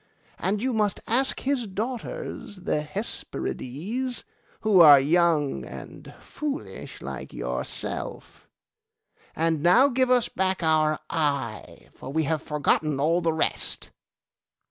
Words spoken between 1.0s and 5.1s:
ask his daughters, the Hesperides, who are